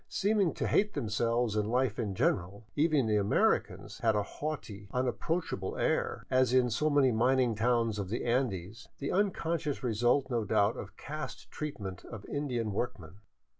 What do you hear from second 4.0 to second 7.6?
a haughty, unapproachable air, as in so many mining